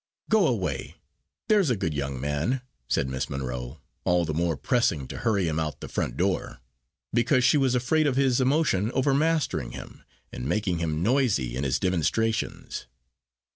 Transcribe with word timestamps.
"Go 0.31 0.47
away, 0.47 0.95
there's 1.47 1.69
a 1.69 1.75
good 1.75 1.93
young 1.93 2.19
man," 2.19 2.63
said 2.87 3.07
Miss 3.07 3.29
Monro, 3.29 3.79
all 4.03 4.25
the 4.25 4.33
more 4.33 4.57
pressing 4.57 5.07
to 5.07 5.17
hurry 5.19 5.47
him 5.47 5.59
out 5.59 5.79
by 5.79 5.85
the 5.85 5.93
front 5.93 6.17
door, 6.17 6.57
because 7.13 7.43
she 7.43 7.55
was 7.55 7.75
afraid 7.75 8.07
of 8.07 8.15
his 8.15 8.41
emotion 8.41 8.91
overmastering 8.93 9.73
him, 9.73 10.01
and 10.33 10.49
making 10.49 10.79
him 10.79 11.03
noisy 11.03 11.55
in 11.55 11.63
his 11.63 11.77
demonstrations. 11.77 12.87